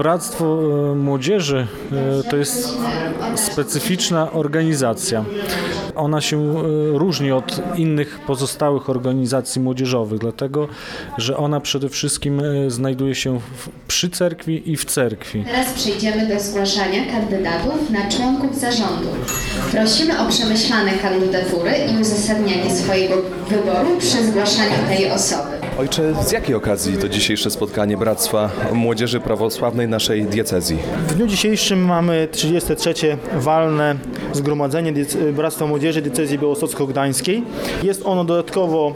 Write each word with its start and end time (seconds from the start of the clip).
Bractwo 0.00 0.44
e, 0.44 0.94
Młodzieży 0.94 1.66
e, 1.92 2.30
to 2.30 2.36
jest 2.36 2.68
specyficzna 3.36 4.32
organizacja. 4.32 5.24
Ona 5.94 6.20
się 6.20 6.36
e, 6.36 6.62
różni 6.98 7.32
od 7.32 7.60
innych 7.76 8.20
pozostałych 8.26 8.90
organizacji 8.90 9.60
młodzieżowych, 9.60 10.18
dlatego 10.18 10.68
że 11.18 11.36
ona 11.36 11.60
przede 11.60 11.88
wszystkim 11.88 12.42
znajduje 12.68 13.14
się 13.14 13.40
przy 13.88 14.10
cerkwi 14.10 14.72
i 14.72 14.76
w 14.76 14.84
cerkwi. 14.84 15.44
Teraz 15.44 15.72
przejdziemy 15.72 16.28
do 16.28 16.40
zgłaszania 16.40 17.12
kandydatów 17.12 17.90
na 17.90 18.10
członków 18.10 18.58
zarządu. 18.58 19.08
Prosimy 19.70 20.20
o 20.20 20.28
przemyślane 20.28 20.92
kandydatury 20.92 21.72
i 21.92 22.00
uzasadnianie 22.00 22.70
swojego 22.70 23.14
wyboru 23.48 23.96
przy 23.98 24.26
zgłaszaniu 24.26 24.76
tej 24.88 25.10
osoby. 25.10 25.49
Ojcze, 25.80 26.14
z 26.24 26.32
jakiej 26.32 26.54
okazji 26.54 26.96
to 26.96 27.08
dzisiejsze 27.08 27.50
spotkanie 27.50 27.96
Bractwa 27.96 28.50
Młodzieży 28.72 29.20
Prawosławnej 29.20 29.88
naszej 29.88 30.24
diecezji? 30.24 30.78
W 31.08 31.14
dniu 31.14 31.26
dzisiejszym 31.26 31.84
mamy 31.84 32.28
33. 32.32 32.94
walne 33.34 33.96
zgromadzenie 34.32 34.92
Bractwa 35.32 35.66
Młodzieży 35.66 36.02
Diecezji 36.02 36.38
Białostocko-Gdańskiej. 36.38 37.42
Jest 37.82 38.02
ono 38.06 38.24
dodatkowo 38.24 38.94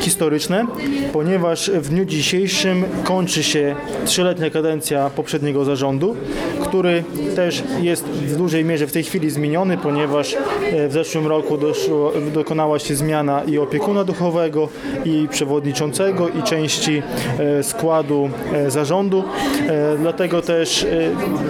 historyczne, 0.00 0.66
ponieważ 1.12 1.70
w 1.70 1.88
dniu 1.88 2.04
dzisiejszym 2.04 2.84
kończy 3.04 3.42
się 3.42 3.76
trzyletnia 4.04 4.50
kadencja 4.50 5.10
poprzedniego 5.10 5.64
zarządu, 5.64 6.16
który 6.62 7.04
też 7.36 7.62
jest 7.80 8.04
w 8.04 8.36
dużej 8.36 8.64
mierze 8.64 8.86
w 8.86 8.92
tej 8.92 9.04
chwili 9.04 9.30
zmieniony, 9.30 9.78
ponieważ 9.78 10.34
e, 10.34 10.88
w 10.88 10.92
zeszłym 10.92 11.26
roku 11.26 11.58
doszło, 11.58 12.12
dokonała 12.34 12.78
się 12.78 12.94
zmiana 12.94 13.42
i 13.44 13.58
opiekuna 13.58 14.04
duchowego, 14.04 14.68
i 15.04 15.28
przewodniczącego, 15.30 16.09
i 16.10 16.42
części 16.42 17.02
e, 17.38 17.62
składu 17.62 18.30
e, 18.52 18.70
zarządu. 18.70 19.24
E, 19.68 19.96
Dlatego 19.98 20.42
też 20.42 20.86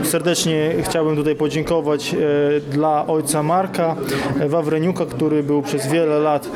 serdecznie 0.02 0.70
chciałbym 0.82 1.16
tutaj 1.16 1.34
podziękować 1.34 2.16
dla 2.70 3.06
ojca 3.06 3.42
Marka 3.42 3.96
Wawreniuka, 4.46 5.06
który 5.06 5.42
był 5.42 5.62
przez 5.62 5.86
wiele 5.86 6.18
lat 6.18 6.48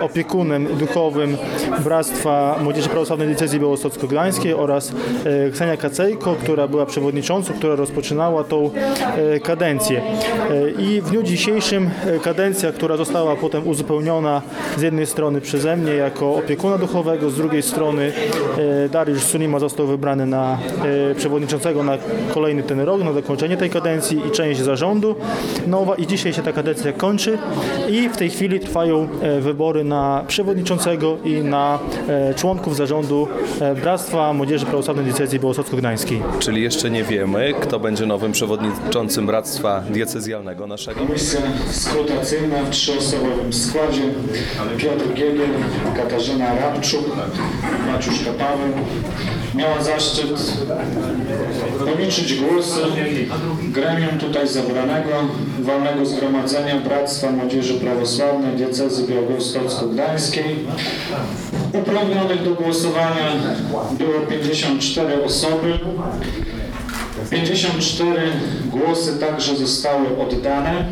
opiekunem 0.00 0.66
duchowym 0.78 1.36
Bractwa 1.84 2.58
Młodzieży 2.62 2.88
Prawosławnej 2.88 3.28
Diecezji 3.28 3.60
Białostocko-Gdańskiej 3.60 4.54
oraz 4.54 4.92
Ksenia 5.52 5.76
Kacejko, 5.76 6.36
która 6.42 6.68
była 6.68 6.86
przewodniczącą, 6.86 7.52
która 7.52 7.76
rozpoczynała 7.76 8.44
tą 8.44 8.70
kadencję. 9.42 10.02
I 10.78 11.00
w 11.00 11.10
dniu 11.10 11.22
dzisiejszym 11.22 11.90
kadencja, 12.22 12.72
która 12.72 12.96
została 12.96 13.36
potem 13.36 13.68
uzupełniona 13.68 14.42
z 14.76 14.82
jednej 14.82 15.06
strony 15.06 15.40
przeze 15.40 15.76
mnie 15.76 15.92
jako 15.94 16.34
opiekuna 16.34 16.78
duchowego, 16.78 17.30
z 17.34 17.36
drugiej 17.36 17.62
strony 17.62 18.12
e, 18.84 18.88
Dariusz 18.88 19.22
Sunima 19.22 19.58
został 19.58 19.86
wybrany 19.86 20.26
na 20.26 20.58
e, 21.10 21.14
przewodniczącego 21.14 21.82
na 21.82 21.98
kolejny 22.34 22.62
ten 22.62 22.80
rok, 22.80 23.02
na 23.02 23.12
dokończenie 23.12 23.56
tej 23.56 23.70
kadencji 23.70 24.20
i 24.28 24.30
część 24.30 24.60
zarządu 24.60 25.16
nowa 25.66 25.94
i 25.94 26.06
dzisiaj 26.06 26.32
się 26.32 26.42
ta 26.42 26.52
kadencja 26.52 26.92
kończy 26.92 27.38
i 27.88 28.08
w 28.08 28.16
tej 28.16 28.30
chwili 28.30 28.60
trwają 28.60 29.08
e, 29.22 29.40
wybory 29.40 29.84
na 29.84 30.24
przewodniczącego 30.28 31.16
i 31.24 31.32
na 31.32 31.78
członków 32.36 32.76
zarządu 32.76 33.28
Bractwa 33.82 34.32
Młodzieży 34.32 34.66
Prawosławnej 34.66 35.04
Diecezji 35.04 35.40
Białostocko-Gdańskiej. 35.40 36.22
Czyli 36.38 36.62
jeszcze 36.62 36.90
nie 36.90 37.04
wiemy, 37.04 37.54
kto 37.60 37.80
będzie 37.80 38.06
nowym 38.06 38.32
przewodniczącym 38.32 39.26
Bractwa 39.26 39.82
Diecezjalnego 39.90 40.66
naszego? 40.66 41.00
Komisja 41.00 41.40
skrutacyjna 41.70 42.62
w 42.64 42.70
trzyosobowym 42.70 43.52
składzie. 43.52 44.02
Piotr 44.78 45.14
Giegiel, 45.14 45.48
Katarzyna 45.96 46.54
Rabczuk, 46.54 47.04
Maciuszka 47.92 48.30
Paweł. 48.32 48.72
Miała 49.54 49.82
zaszczyt 49.82 50.52
policzyć 51.84 52.34
głosy 52.34 52.80
gremium 53.62 54.18
tutaj 54.18 54.48
zebranego 54.48 55.10
Walnego 55.60 56.06
Zgromadzenia 56.06 56.76
Bractwa 56.76 57.30
Młodzieży 57.30 57.74
Prawosławnej 57.74 58.56
Diecezy 58.56 59.06
Białostocko-Gdańskiej. 59.06 60.56
Uprawnionych 61.72 62.42
do 62.42 62.50
głosowania 62.50 63.32
było 63.98 64.20
54 64.30 65.24
osoby. 65.24 65.78
54 67.30 68.22
głosy 68.70 69.18
także 69.18 69.56
zostały 69.56 70.18
oddane. 70.18 70.84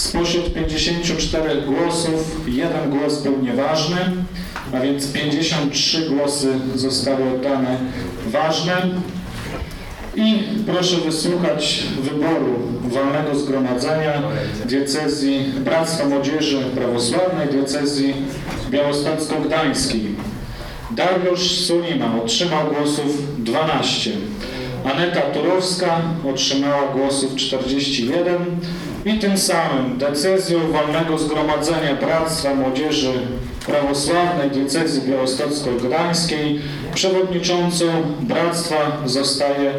Spośród 0.00 0.54
54 0.54 1.62
głosów 1.62 2.40
jeden 2.48 2.90
głos 2.90 3.22
był 3.22 3.42
nieważny, 3.42 3.96
a 4.72 4.80
więc 4.80 5.12
53 5.12 6.10
głosy 6.10 6.48
zostały 6.74 7.34
oddane 7.34 7.78
ważne. 8.26 8.72
I 10.16 10.42
proszę 10.66 10.96
wysłuchać 10.96 11.82
wyboru 12.02 12.58
walnego 12.82 13.38
zgromadzenia 13.38 14.22
diecezji 14.66 15.44
Bractwa 15.64 16.08
Młodzieży 16.08 16.58
Prawosławnej 16.74 17.48
diecezji 17.48 18.14
Białostocko-Gdańskiej. 18.70 20.14
Dariusz 20.90 21.50
Sulima 21.50 22.14
otrzymał 22.22 22.66
głosów 22.66 23.42
12. 23.44 24.10
Aneta 24.84 25.20
Turowska 25.20 26.02
otrzymała 26.32 26.92
głosów 26.92 27.34
41 27.36 28.44
i 29.04 29.18
tym 29.18 29.38
samym 29.38 29.98
decyzją 29.98 30.72
Walnego 30.72 31.18
Zgromadzenia 31.18 31.94
Bractwa 31.94 32.54
Młodzieży 32.54 33.12
Prawosławnej 33.66 34.50
Diecezji 34.50 35.02
Białostocko-Gdańskiej 35.02 36.60
przewodniczącą 36.94 37.84
bractwa 38.20 38.76
zostaje 39.04 39.72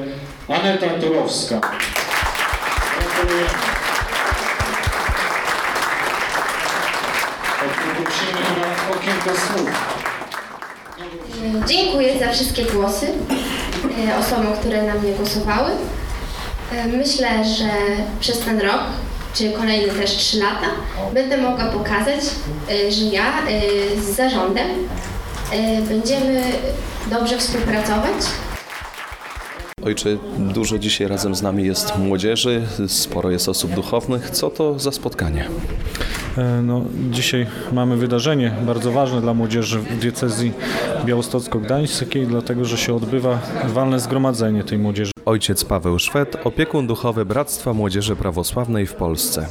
Aneta 0.48 0.88
Turowska. 1.02 1.62
Słów. 9.48 9.70
Dziękuję 11.68 12.20
za 12.20 12.32
wszystkie 12.32 12.64
głosy 12.66 13.08
e, 14.08 14.18
osobom, 14.20 14.54
które 14.60 14.84
na 14.84 14.94
mnie 14.96 15.12
głosowały. 15.12 15.72
E, 16.72 16.88
Myślę, 16.88 17.46
że 17.46 17.70
przez 18.20 18.40
ten 18.40 18.62
rok, 18.62 18.82
czy 19.34 19.52
kolejne 19.52 19.94
też 19.94 20.12
trzy 20.12 20.40
lata, 20.40 20.68
będę 21.14 21.38
mogła 21.38 21.66
pokazać, 21.66 22.20
e, 22.70 22.92
że 22.92 23.06
ja 23.06 23.48
e, 23.48 23.62
z 24.02 24.16
zarządem 24.16 24.68
e, 25.54 25.82
będziemy 25.82 26.44
dobrze 27.12 27.38
współpracować. 27.38 28.14
Ojcze, 29.86 30.18
dużo 30.38 30.80
dzisiaj 30.80 31.08
razem 31.08 31.36
z 31.36 31.42
nami 31.42 31.66
jest 31.66 31.98
młodzieży, 31.98 32.62
sporo 32.88 33.32
jest 33.32 33.50
osób 33.50 33.72
duchownych. 33.72 34.30
Co 34.30 34.50
to 34.50 34.80
za 34.80 34.92
spotkanie? 34.92 35.48
No, 36.64 36.86
dzisiaj 37.12 37.48
mamy 37.72 37.98
wydarzenie 37.98 38.52
bardzo 38.62 38.92
ważne 38.92 39.22
dla 39.22 39.34
młodzieży 39.34 39.80
w 39.80 40.00
diecezji 40.00 40.54
białostocko-gdańskiej, 41.06 42.28
dlatego 42.28 42.66
że 42.66 42.78
się 42.78 42.96
odbywa 42.96 43.40
walne 43.66 44.00
zgromadzenie 44.00 44.64
tej 44.64 44.78
młodzieży. 44.78 45.12
Ojciec 45.32 45.66
Paweł 45.66 46.00
Szwed, 46.00 46.38
opiekun 46.44 46.88
duchowy 46.88 47.26
Bractwa 47.26 47.74
Młodzieży 47.74 48.16
Prawosławnej 48.16 48.88
w 48.88 48.94
Polsce. 48.94 49.48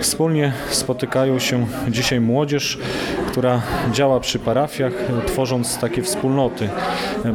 Wspólnie 0.00 0.52
spotykają 0.70 1.38
się 1.38 1.66
dzisiaj 1.88 2.20
młodzież, 2.20 2.78
która 3.26 3.62
działa 3.92 4.20
przy 4.20 4.38
parafiach, 4.38 4.92
tworząc 5.26 5.78
takie 5.78 6.02
wspólnoty 6.02 6.68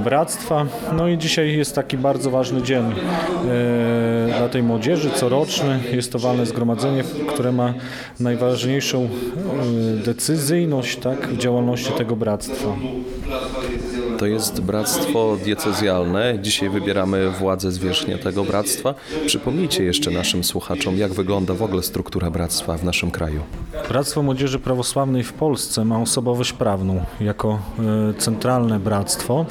bractwa. 0.03 0.65
No 0.97 1.07
i 1.07 1.17
dzisiaj 1.17 1.57
jest 1.57 1.75
taki 1.75 1.97
bardzo 1.97 2.31
ważny 2.31 2.61
dzień 2.61 2.83
e, 2.83 4.37
dla 4.37 4.49
tej 4.49 4.63
młodzieży, 4.63 5.09
coroczny. 5.09 5.79
Jest 5.91 6.11
to 6.11 6.19
walne 6.19 6.45
zgromadzenie, 6.45 7.03
które 7.27 7.51
ma 7.51 7.73
najważniejszą 8.19 9.03
e, 9.03 10.03
decyzyjność 10.05 10.95
tak, 10.95 11.27
w 11.27 11.37
działalności 11.37 11.91
tego 11.91 12.15
bractwa. 12.15 12.75
To 14.23 14.27
jest 14.27 14.61
bractwo 14.61 15.37
diecezjalne. 15.43 16.39
Dzisiaj 16.41 16.69
wybieramy 16.69 17.29
władzę 17.29 17.71
zwierzchnię 17.71 18.17
tego 18.17 18.43
bractwa. 18.43 18.93
Przypomnijcie 19.25 19.83
jeszcze 19.83 20.11
naszym 20.11 20.43
słuchaczom, 20.43 20.97
jak 20.97 21.13
wygląda 21.13 21.53
w 21.53 21.63
ogóle 21.63 21.83
struktura 21.83 22.31
bractwa 22.31 22.77
w 22.77 22.83
naszym 22.83 23.11
kraju. 23.11 23.41
Bractwo 23.89 24.23
Młodzieży 24.23 24.59
Prawosławnej 24.59 25.23
w 25.23 25.33
Polsce 25.33 25.85
ma 25.85 25.99
osobowość 25.99 26.53
prawną 26.53 27.05
jako 27.19 27.59
e, 28.09 28.13
centralne 28.13 28.79
bractwo. 28.79 29.45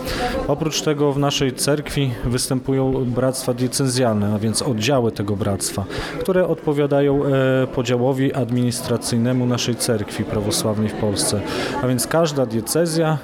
Oprócz 0.49 0.83
tego 0.83 1.13
w 1.13 1.19
naszej 1.19 1.53
cerkwi 1.53 2.11
występują 2.25 3.05
bractwa 3.05 3.55
diecezjalne, 3.55 4.35
a 4.35 4.39
więc 4.39 4.63
oddziały 4.63 5.13
tego 5.13 5.37
bractwa, 5.37 5.85
które 6.21 6.49
odpowiadają 6.49 7.25
e, 7.25 7.67
podziałowi 7.67 8.35
administracyjnemu 8.35 9.47
naszej 9.47 9.77
cerkwi 9.77 10.25
prawosławnej 10.25 10.89
w 10.89 10.95
Polsce. 10.95 11.41
A 11.83 11.87
więc 11.87 12.07
każda 12.07 12.47
diecezja 12.47 13.19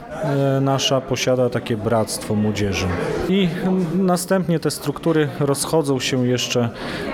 nasza 0.61 1.01
posiada 1.01 1.51
takie 1.51 1.77
bractwo 1.77 2.35
młodzieży. 2.35 2.87
I 3.29 3.49
następnie 3.95 4.61
te 4.61 4.71
struktury 4.71 5.29
rozchodzą 5.41 6.01
się 6.01 6.27
jeszcze, 6.27 6.69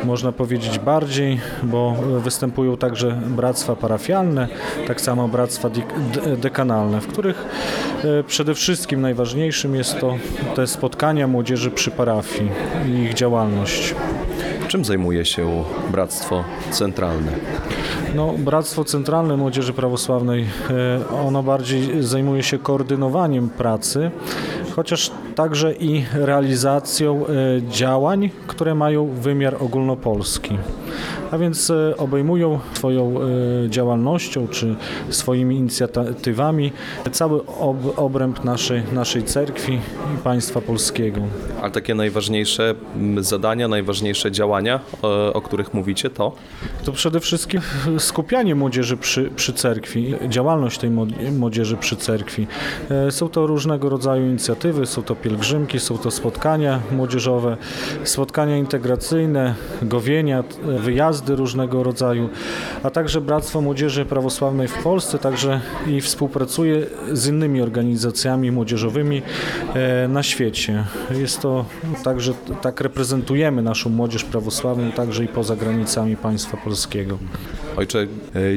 można 0.04 0.32
powiedzieć, 0.32 0.78
bardziej, 0.78 1.40
bo 1.62 1.94
e, 2.16 2.20
występują 2.20 2.76
także 2.76 3.20
bractwa 3.26 3.76
parafialne, 3.76 4.48
tak 4.86 5.00
samo 5.00 5.28
bractwa 5.28 5.70
dekanalne, 6.36 7.00
w 7.00 7.06
których 7.06 7.44
e, 8.04 8.22
przede 8.22 8.54
wszystkim 8.54 9.00
najważniejszym 9.00 9.74
jest 9.74 10.00
to 10.00 10.14
te 10.54 10.66
spotkania 10.66 11.26
młodzieży 11.26 11.70
przy 11.70 11.90
parafii 11.90 12.50
i 12.88 12.90
ich 12.90 13.14
działalność. 13.14 13.94
Czym 14.68 14.84
zajmuje 14.84 15.24
się 15.24 15.64
Bractwo 15.92 16.44
Centralne? 16.70 17.32
No, 18.14 18.34
Bractwo 18.38 18.84
Centralne 18.84 19.36
Młodzieży 19.36 19.72
Prawosławnej, 19.72 20.46
e, 20.70 21.18
ono 21.26 21.42
bardziej 21.42 22.02
zajmuje 22.02 22.42
się 22.42 22.58
koordynowaniem 22.58 23.48
pracy, 23.48 24.10
chociaż 24.76 25.10
także 25.34 25.72
i 25.72 26.04
realizacją 26.12 27.26
e, 27.26 27.30
działań, 27.68 28.30
które 28.46 28.74
mają 28.74 29.06
wymiar 29.06 29.56
ogólnopolski. 29.60 30.58
A 31.30 31.38
więc 31.38 31.70
e, 31.70 31.94
obejmują 31.96 32.58
swoją 32.74 33.14
e, 33.20 33.24
działalnością 33.70 34.48
czy 34.48 34.74
swoimi 35.10 35.56
inicjatywami 35.56 36.72
cały 37.12 37.46
ob- 37.46 37.98
obręb 37.98 38.44
naszej, 38.44 38.82
naszej 38.92 39.22
cerkwi 39.24 39.72
i 40.14 40.18
państwa 40.24 40.60
polskiego. 40.60 41.20
Ale 41.62 41.70
takie 41.70 41.94
najważniejsze 41.94 42.74
zadania, 43.18 43.68
najważniejsze 43.68 44.32
działania, 44.32 44.80
o, 45.02 45.40
których 45.42 45.74
mówicie, 45.74 46.10
to 46.10 46.32
To 46.84 46.92
przede 46.92 47.20
wszystkim 47.20 47.60
skupianie 47.98 48.54
młodzieży 48.54 48.96
przy, 48.96 49.30
przy 49.36 49.52
cerkwi, 49.52 50.14
działalność 50.28 50.78
tej 50.78 50.90
młod- 50.90 51.32
młodzieży 51.38 51.76
przy 51.76 51.96
cerkwi. 51.96 52.46
E, 52.90 53.10
Są 53.10 53.28
to 53.28 53.46
różnego 53.46 53.88
rodzaju 53.88 54.26
inicjatywy, 54.26 54.86
są 54.86 55.02
to 55.02 55.14
pielgrzymki, 55.16 55.80
są 55.80 55.98
to 55.98 56.10
spotkania 56.10 56.80
młodzieżowe, 56.92 57.56
spotkania 58.04 58.56
integracyjne, 58.56 59.54
gowienia, 59.82 60.44
wyjazdy 60.84 61.36
różnego 61.36 61.82
rodzaju, 61.82 62.28
a 62.82 62.90
także 62.90 63.20
Bractwo 63.20 63.60
Młodzieży 63.60 64.04
Prawosławnej 64.04 64.68
w 64.68 64.82
Polsce 64.82 65.18
także 65.18 65.60
i 65.86 66.00
współpracuje 66.00 66.86
z 67.12 67.26
innymi 67.26 67.62
organizacjami 67.62 68.50
młodzieżowymi 68.50 69.22
e, 69.74 70.08
na 70.08 70.22
świecie. 70.22 70.84
Jest 71.10 71.40
to 71.40 71.64
także, 72.04 72.32
tak 72.62 72.80
reprezentujemy 72.80 73.62
naszą 73.62 73.90
młodzież 73.90 74.24
prawosławną 74.24 74.92
także 74.92 75.24
i 75.24 75.28
poza 75.28 75.56
granicami 75.56 76.16
państwa 76.16 76.56
polskiego. 76.56 77.18
Ojcze, 77.76 77.98
e, 78.02 78.06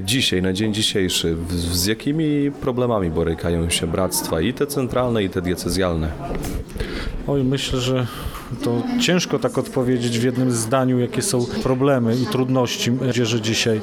dzisiaj, 0.03 0.41
na 0.41 0.53
dzień 0.53 0.73
dzisiejszy, 0.73 1.35
z 1.50 1.85
jakimi 1.85 2.51
problemami 2.51 3.09
borykają 3.09 3.69
się 3.69 3.88
bractwa 3.88 4.41
i 4.41 4.53
te 4.53 4.68
centralne, 4.68 5.23
i 5.23 5.30
te 5.30 5.41
diecezjalne? 5.41 6.12
Oj, 7.27 7.44
myślę, 7.44 7.80
że 7.80 8.07
to 8.63 8.83
ciężko 8.99 9.39
tak 9.39 9.57
odpowiedzieć 9.57 10.19
w 10.19 10.23
jednym 10.23 10.51
zdaniu, 10.51 10.99
jakie 10.99 11.21
są 11.21 11.45
problemy 11.63 12.15
i 12.15 12.25
trudności 12.25 12.91
młodzieży 12.91 13.41
dzisiaj, 13.41 13.81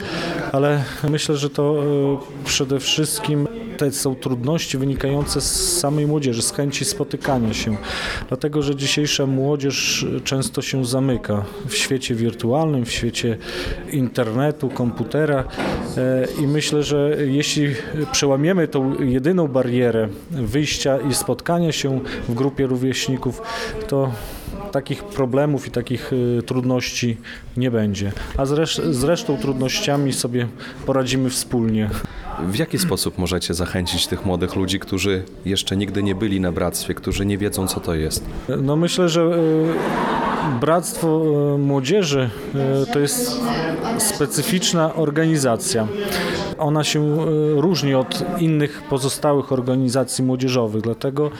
ale 0.52 0.84
myślę, 1.11 1.37
że 1.37 1.50
to 1.50 1.82
e, 1.82 2.44
przede 2.44 2.81
wszystkim 2.81 3.49
te 3.76 3.93
są 3.93 4.14
trudności 4.14 4.78
wynikające 4.78 5.40
z 5.40 5.78
samej 5.78 6.06
młodzieży, 6.06 6.43
z 6.43 6.52
chęci 6.52 6.84
spotykania 6.84 7.55
się. 7.55 7.76
Dlatego, 8.28 8.62
że 8.62 8.76
dzisiejsza 8.76 9.26
młodzież 9.26 10.06
często 10.25 10.62
się 10.62 10.84
zamyka 10.84 11.44
w 11.69 11.75
świecie 11.75 12.14
wirtualnym, 12.14 12.84
w 12.84 12.93
świecie 12.93 13.37
internetu, 13.93 14.69
komputera 14.69 15.44
e, 15.96 16.26
i 16.43 16.46
myślę, 16.46 16.82
że 16.82 17.16
jeśli 17.26 17.75
przełamiemy 18.12 18.69
tą 18.69 19.02
jedyną 19.02 19.49
barierę 19.49 20.08
wyjścia 20.31 20.99
i 21.11 21.14
spotkania 21.14 21.72
się 21.72 22.00
w 22.28 22.34
grupie 22.34 22.66
rówieśników, 22.66 23.43
to 23.88 24.12
takich 24.75 25.05
problemów 25.05 25.67
i 25.67 25.71
takich 25.71 26.12
y, 26.12 26.43
trudności 26.47 27.17
nie 27.56 27.71
będzie. 27.71 28.12
A 28.37 28.44
zresz- 28.44 28.93
zresztą 28.93 29.37
trudnościami 29.37 30.12
sobie 30.12 30.49
poradzimy 30.87 31.31
wspólnie. 31.31 31.91
W 32.49 32.56
jaki 32.56 32.79
sposób 32.79 33.19
możecie 33.19 33.55
zachęcić 33.55 34.06
tych 34.06 34.26
młodych 34.26 34.56
ludzi, 34.56 34.79
którzy 34.81 35.23
jeszcze 35.44 35.76
nigdy 35.76 36.03
nie 36.03 36.15
byli 36.15 36.41
na 36.41 36.53
bractwie, 36.53 36.94
którzy 36.94 37.26
nie 37.26 37.38
wiedzą, 37.38 37.67
co 37.69 37.81
to 37.81 37.94
jest? 37.94 38.25
No 38.62 38.76
myślę, 38.76 39.09
że 39.09 39.21
y, 39.23 40.24
Bractwo 40.61 41.23
y, 41.55 41.58
Młodzieży 41.58 42.31
y, 42.85 42.93
to 42.93 42.99
jest 42.99 43.41
specyficzna 43.99 44.94
organizacja. 44.94 45.87
Ona 46.58 46.85
się 46.85 47.29
y, 47.29 47.61
różni 47.61 47.94
od 47.94 48.25
innych 48.41 48.82
pozostałych 48.91 49.52
organizacji 49.52 50.25
młodzieżowych, 50.25 50.82
dlatego 50.82 51.31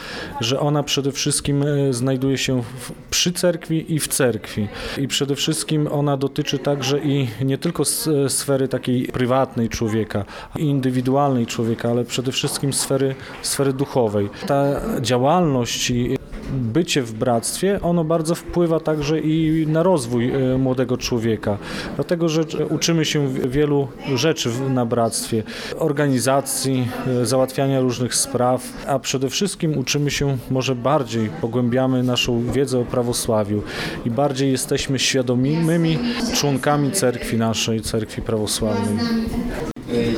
że 0.41 0.61
ona 0.61 0.83
przede 0.83 1.13
wszystkim 1.13 1.65
znajduje 1.91 2.39
się 2.39 2.63
przy 3.11 3.33
cerkwi 3.33 3.95
i 3.95 4.01
w 4.01 4.09
cerkwi. 4.09 4.69
I 4.99 5.09
przede 5.09 5.35
wszystkim 5.37 5.89
ona 5.93 6.17
dotyczy 6.17 6.59
także 6.59 6.99
i 6.99 7.29
nie 7.45 7.59
tylko 7.59 7.85
sfery 8.29 8.69
takiej 8.69 9.07
prywatnej 9.07 9.69
człowieka, 9.69 10.25
indywidualnej 10.57 11.47
człowieka, 11.47 11.91
ale 11.91 12.05
przede 12.05 12.33
wszystkim 12.33 12.73
sfery, 12.73 13.15
sfery 13.43 13.73
duchowej. 13.73 14.31
Ta 14.47 14.81
działalność 15.01 15.91
i 15.91 16.24
bycie 16.55 17.03
w 17.03 17.13
bractwie, 17.13 17.81
ono 17.83 18.05
bardzo 18.05 18.35
wpływa 18.35 18.81
także 18.81 19.21
i 19.21 19.67
na 19.67 19.83
rozwój 19.83 20.31
e, 20.31 20.59
młodego 20.59 20.97
człowieka. 20.97 21.59
Dlatego, 21.95 22.29
że 22.29 22.43
uczymy 22.71 23.05
się 23.05 23.29
wielu 23.29 23.89
rzeczy 24.15 24.51
na 24.71 24.87
bractwie, 24.87 25.43
organizacji, 25.79 26.89
e, 27.07 27.27
załatwiania 27.27 27.81
różnych 27.81 28.15
spraw, 28.15 28.63
a 28.87 28.99
przede 28.99 29.29
wszystkim 29.29 29.79
uczymy 29.79 30.11
się, 30.11 30.37
może 30.51 30.75
bardziej 30.75 31.31
pogłębiamy 31.41 32.03
naszą 32.03 32.47
wiedzę 32.53 32.79
o 32.79 32.85
prawosławiu 32.85 33.63
i 34.05 34.11
bardziej 34.11 34.53
jesteśmy 34.53 34.99
świadomymi 34.99 35.99
członkami 36.35 36.93
cerkwi 36.93 37.37
naszej, 37.37 37.81
cerkwi 37.81 38.23
prawosławnej. 38.23 39.74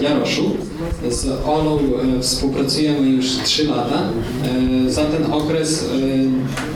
Jaroszu. 0.09 0.51
Z 1.11 1.27
Olą 1.47 1.79
e, 1.79 2.23
współpracujemy 2.23 3.09
już 3.09 3.27
3 3.45 3.65
lata. 3.65 4.03
E, 4.87 4.91
Za 4.91 5.05
ten 5.05 5.33
okres 5.33 5.85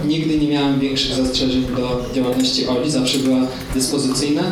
e, 0.04 0.08
nigdy 0.08 0.38
nie 0.38 0.48
miałem 0.48 0.80
większych 0.80 1.14
zastrzeżeń 1.14 1.66
do 1.76 2.14
działalności 2.14 2.66
Oli. 2.66 2.90
Zawsze 2.90 3.18
była 3.18 3.40
dyspozycyjna, 3.74 4.42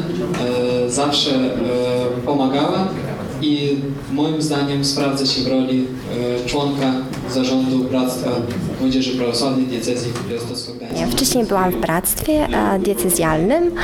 zawsze 0.89 1.31
pomagała 2.27 2.89
i 3.43 3.77
moim 4.13 4.43
zdaniem 4.43 4.85
sprawdza 4.85 5.27
się 5.27 5.43
w 5.43 5.47
roli 5.47 5.87
e, 6.45 6.49
członka 6.49 6.93
zarządu 7.31 7.79
Bractwa 7.79 8.31
Młodzieży 8.81 9.19
Prawosławnej 9.19 9.67
Diecezji 9.67 10.13
Piastowsko-Gdańskiej. 10.31 11.01
Ja 11.01 11.07
wcześniej 11.07 11.45
byłam 11.45 11.71
w 11.71 11.77
bractwie 11.77 12.33
e, 12.33 12.79
diecezjalnym 12.79 13.75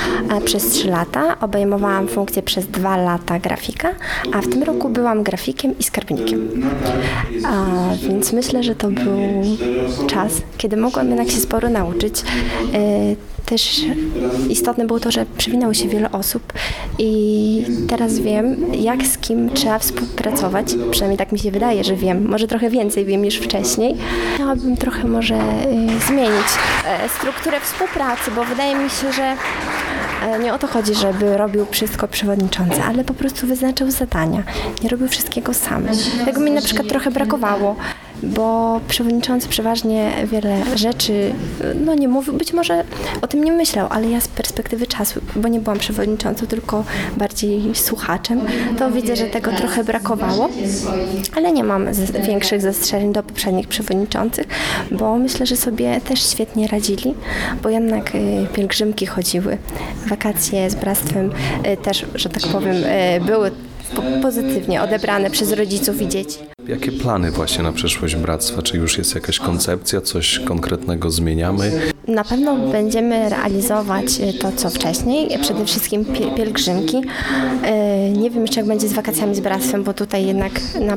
przez 0.45 0.69
3 0.69 0.89
lata. 0.89 1.41
Obejmowałam 1.41 2.09
funkcję 2.09 2.43
przez 2.43 2.67
2 2.67 2.97
lata 2.97 3.39
grafika, 3.39 3.95
a 4.33 4.41
w 4.41 4.49
tym 4.49 4.63
roku 4.63 4.89
byłam 4.89 5.23
grafikiem 5.23 5.79
i 5.79 5.83
skarbnikiem. 5.83 6.63
Więc 8.09 8.33
myślę, 8.33 8.63
że 8.63 8.75
to 8.75 8.89
był 8.89 9.45
czas, 10.07 10.33
kiedy 10.59 10.77
mogłam 10.77 11.09
jednak 11.09 11.31
się 11.31 11.41
sporo 11.41 11.69
nauczyć. 11.71 12.23
E, 12.75 13.34
Też 13.47 13.81
istotne 14.49 14.87
było 14.87 15.01
to, 15.01 15.11
że 15.11 15.27
przewinęło 15.39 15.75
się 15.75 15.89
wiele 15.89 16.13
osób 16.13 16.53
i 16.99 17.65
teraz 17.89 18.19
wiem, 18.19 18.57
jak 18.75 19.03
z 19.07 19.19
kim 19.19 19.51
trzeba 19.51 19.79
współpracować. 19.79 20.67
Przynajmniej 20.91 21.19
tak 21.19 21.33
mi 21.33 21.39
się 21.39 21.51
wydaje, 21.51 21.85
że 21.85 21.97
wiem. 21.97 22.29
Może 22.29 22.47
trochę 22.47 22.71
więcej 22.71 23.05
wiem 23.05 23.23
niż 23.23 23.37
wcześniej. 23.37 23.97
Chciałabym 24.35 24.77
trochę 24.77 25.09
może 25.09 25.35
y, 25.35 26.07
zmienić 26.09 26.47
e, 26.87 27.09
strukturę 27.09 27.61
współpracy, 27.61 28.31
bo 28.37 28.45
wydaje 28.45 28.77
mi 28.77 28.91
się, 28.91 29.13
że 29.13 29.37
e, 30.27 30.39
nie 30.39 30.55
o 30.55 30.59
to 30.59 30.67
chodzi, 30.67 30.95
żeby 30.95 31.37
robił 31.37 31.67
wszystko 31.71 32.09
przewodniczący, 32.09 32.83
ale 32.83 33.05
po 33.05 33.15
prostu 33.15 33.47
wyznaczał 33.47 33.91
zadania. 33.91 34.43
Nie 34.83 34.89
robił 34.89 35.09
wszystkiego 35.09 35.55
sam. 35.55 35.87
Tego 36.25 36.41
mi 36.41 36.51
na 36.51 36.63
przykład 36.63 36.89
trochę 36.89 37.11
brakowało, 37.11 37.77
bo 38.25 38.81
przewodniczący 38.89 39.49
przeważnie 39.49 40.11
wiele 40.27 40.77
rzeczy, 40.77 41.33
no 41.85 41.95
nie 41.95 42.09
mówił, 42.09 42.35
być 42.35 42.53
może 42.53 42.85
o 43.23 43.27
tym 43.27 43.45
nie 43.45 43.53
myślał, 43.53 43.87
ale 43.91 44.11
ja 44.11 44.21
z 44.21 44.29
perspektywy 44.29 44.87
czasu, 44.87 45.21
bo 45.37 45.49
nie 45.49 45.61
byłam 45.61 45.79
przewodniczącą, 45.79 46.47
tylko 46.47 46.85
bardziej 47.17 47.75
słuchaczem, 47.75 48.41
to 48.79 48.91
widzę, 48.91 49.17
że 49.17 49.25
tego 49.27 49.53
trochę 49.53 49.85
brakowało, 49.85 50.49
ale 51.37 51.53
nie 51.53 51.65
mam 51.65 51.87
większych 52.27 52.63
zastrzeżeń 52.63 53.13
do 53.13 53.23
poprzednich 53.23 53.69
przewodniczących, 53.69 54.47
bo 54.91 55.17
myślę, 55.19 55.47
że 55.47 55.57
sobie 55.57 56.01
też 56.01 56.31
świetnie 56.31 56.69
radzili, 56.69 57.15
bo 57.63 57.69
jednak 57.69 58.15
y, 58.15 58.47
pielgrzymki 58.55 59.07
chodziły, 59.07 59.59
wakacje 60.07 60.71
z 60.71 60.75
bractwem 60.75 61.31
y, 61.73 61.77
też, 61.77 62.07
że 62.15 62.29
tak 62.29 62.43
powiem, 62.53 62.77
y, 62.77 63.21
były 63.27 63.51
po- 63.97 64.03
pozytywnie 64.23 64.83
odebrane 64.83 65.31
przez 65.31 65.53
rodziców 65.53 66.03
i 66.03 66.09
dzieci. 66.09 66.54
Jakie 66.69 66.93
plany 66.93 67.31
właśnie 67.31 67.63
na 67.63 67.73
przyszłość 67.73 68.17
bractwa? 68.17 68.63
Czy 68.63 68.77
już 68.77 68.99
jest 68.99 69.15
jakaś 69.15 69.39
koncepcja, 69.39 70.01
coś 70.01 70.39
konkretnego 70.39 71.11
zmieniamy? 71.11 71.94
Na 72.09 72.25
pewno 72.25 72.57
będziemy 72.57 73.29
realizować 73.29 74.05
e, 74.21 74.33
to, 74.33 74.53
co 74.53 74.71
wcześniej, 74.71 75.39
przede 75.43 75.65
wszystkim 75.65 76.05
pie- 76.05 76.35
pielgrzymki. 76.35 77.03
E, 77.65 78.11
Nie 78.11 78.31
wiem 78.31 78.43
jeszcze, 78.43 78.61
jak 78.61 78.69
będzie 78.69 78.89
z 78.89 78.93
wakacjami 78.93 79.35
z 79.35 79.41
bractwem, 79.41 79.85
bo 79.85 79.95
tutaj 79.95 80.27
jednak 80.27 80.53
na, 80.81 80.97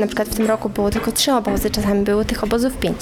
na 0.00 0.06
przykład 0.06 0.28
w 0.28 0.34
tym 0.34 0.46
roku 0.46 0.68
było 0.68 0.90
tylko 0.90 1.12
trzy 1.12 1.32
obozy, 1.32 1.70
czasami 1.70 2.04
było 2.04 2.24
tych 2.24 2.44
obozów 2.44 2.76
pięć. 2.76 2.96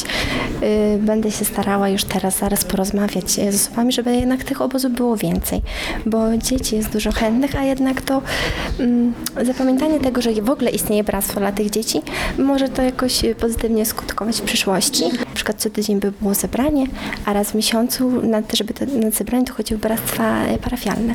E, 0.63 0.99
Będę 0.99 1.31
się 1.31 1.45
starała 1.45 1.89
już 1.89 2.05
teraz, 2.05 2.39
zaraz 2.39 2.65
porozmawiać 2.65 3.31
z 3.31 3.55
osobami, 3.67 3.93
żeby 3.93 4.17
jednak 4.17 4.45
tych 4.45 4.63
obozów 4.63 4.93
było 4.93 5.17
więcej, 5.17 5.63
bo 6.07 6.39
dzieci 6.39 6.77
jest 6.77 6.89
dużo 6.93 7.13
chętnych, 7.13 7.57
a 7.57 7.63
jednak 7.65 8.01
to 8.03 8.23
mm, 8.81 9.13
zapamiętanie 9.43 10.01
tego, 10.01 10.23
że 10.23 10.33
w 10.33 10.51
ogóle 10.51 10.71
istnieje 10.71 11.05
bractwo 11.05 11.41
dla 11.41 11.53
tych 11.53 11.71
dzieci, 11.71 12.03
może 12.39 12.69
to 12.69 12.83
jakoś 12.83 13.23
pozytywnie 13.41 13.87
skutkować 13.87 14.37
w 14.41 14.43
przyszłości. 14.43 15.05
Na 15.09 15.35
przykład 15.35 15.61
co 15.63 15.71
tydzień 15.71 16.01
by 16.01 16.13
było 16.21 16.35
zebranie, 16.35 16.87
a 17.25 17.33
raz 17.33 17.51
w 17.51 17.55
miesiącu, 17.55 18.23
na, 18.23 18.43
żeby 18.53 18.75
te, 18.75 18.87
na 18.87 19.11
zebranie 19.11 19.45
to 19.45 19.55
chodziły 19.55 19.81
bractwa 19.81 20.45
e, 20.45 20.59
parafialne. 20.59 21.15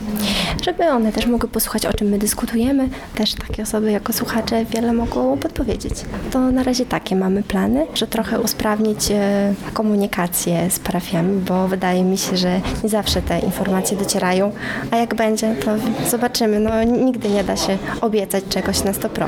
Żeby 0.65 0.89
one 0.89 1.11
też 1.11 1.25
mogły 1.25 1.49
posłuchać, 1.49 1.85
o 1.85 1.93
czym 1.93 2.07
my 2.07 2.17
dyskutujemy, 2.17 2.89
też 3.15 3.33
takie 3.33 3.63
osoby 3.63 3.91
jako 3.91 4.13
słuchacze 4.13 4.65
wiele 4.65 4.93
mogą 4.93 5.37
podpowiedzieć. 5.37 5.93
To 6.31 6.51
na 6.51 6.63
razie 6.63 6.85
takie 6.85 7.15
mamy 7.15 7.43
plany, 7.43 7.87
że 7.93 8.07
trochę 8.07 8.39
usprawnić 8.39 9.11
e, 9.11 9.53
komunikację 9.73 10.69
z 10.69 10.79
parafiami, 10.79 11.41
bo 11.41 11.67
wydaje 11.67 12.03
mi 12.03 12.17
się, 12.17 12.37
że 12.37 12.61
nie 12.83 12.89
zawsze 12.89 13.21
te 13.21 13.39
informacje 13.39 13.97
docierają, 13.97 14.51
a 14.91 14.97
jak 14.97 15.15
będzie, 15.15 15.55
to 15.55 15.71
zobaczymy. 16.09 16.59
No, 16.59 16.83
nigdy 16.83 17.29
nie 17.29 17.43
da 17.43 17.57
się 17.57 17.77
obiecać 18.01 18.43
czegoś 18.49 18.83
na 18.83 18.91
100%. 18.91 19.27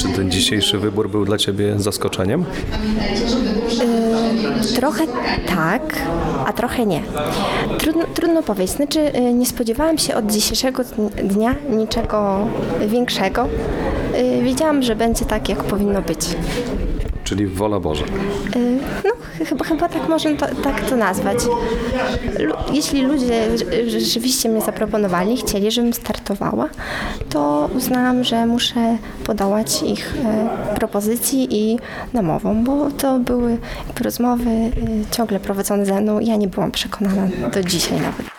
Czy 0.00 0.08
ten 0.08 0.30
dzisiejszy 0.30 0.78
wybór 0.78 1.10
był 1.10 1.24
dla 1.24 1.38
Ciebie 1.38 1.74
zaskoczeniem? 1.80 2.44
Trochę 4.74 5.04
tak, 5.46 5.82
a 6.46 6.52
trochę 6.52 6.86
nie. 6.86 7.02
Trudno, 7.78 8.04
trudno 8.14 8.42
powiedzieć. 8.42 8.76
Znaczy, 8.76 9.00
y, 9.00 9.32
nie 9.32 9.46
spodziewałam 9.46 9.98
się 9.98 10.14
od 10.14 10.32
dzisiejszego 10.32 10.82
dnia 11.24 11.54
niczego 11.70 12.46
większego. 12.86 13.48
Y, 14.18 14.42
Wiedziałam, 14.42 14.82
że 14.82 14.96
będzie 14.96 15.24
tak, 15.24 15.48
jak 15.48 15.64
powinno 15.64 16.02
być. 16.02 16.20
Czyli 17.24 17.46
wola 17.46 17.80
Boża. 17.80 18.04
Y, 18.56 18.78
No, 19.04 19.10
ch- 19.44 19.48
chyba, 19.48 19.64
chyba 19.64 19.88
tak 19.88 20.08
można 20.08 20.36
to, 20.36 20.46
tak 20.62 20.80
to 20.90 20.96
nazwać. 20.96 21.38
Lu- 22.38 22.54
Jeśli 22.72 23.02
ludzie 23.02 23.48
rze- 23.56 23.90
rzeczywiście 24.00 24.48
mnie 24.48 24.60
zaproponowali, 24.60 25.36
chcieli, 25.36 25.70
żebym 25.70 25.92
startowała, 25.92 26.68
to 27.30 27.70
uznałam, 27.76 28.24
że 28.24 28.46
muszę 28.46 28.96
podołać 29.24 29.82
ich 29.82 30.14
e, 30.24 30.74
propozycji 30.74 31.48
i 31.50 31.78
namowom, 32.12 32.64
bo 32.64 32.90
to 32.90 33.18
były 33.18 33.58
rozmowy 34.00 34.50
e, 34.50 34.70
ciągle 35.10 35.40
prowadzone 35.40 35.86
ze 35.86 36.00
mną. 36.00 36.20
Ja 36.20 36.36
nie 36.36 36.48
byłam 36.48 36.70
przekonana 36.70 37.28
do 37.54 37.62
dzisiaj 37.62 38.00
nawet. 38.00 38.33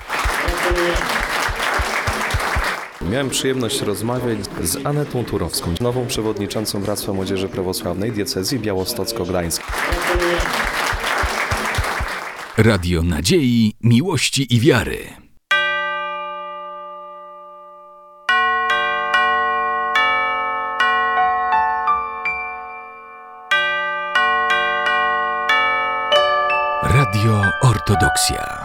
Miałem 3.16 3.30
przyjemność 3.30 3.82
rozmawiać 3.82 4.40
z 4.64 4.86
Anetą 4.86 5.26
Turowską, 5.26 5.74
nową 5.82 6.08
przewodniczącą 6.08 6.82
Bractwa 6.82 7.14
Młodzieży 7.14 7.50
Prawosławnej 7.50 8.12
Diecezji 8.12 8.60
Białostocko-Gdańskiej. 8.60 9.66
Radio 12.58 13.04
Nadziei, 13.04 13.74
Miłości 13.84 14.56
i 14.56 14.60
Wiary. 14.60 14.98
Radio 26.84 27.42
Ortodoksja. 27.62 28.65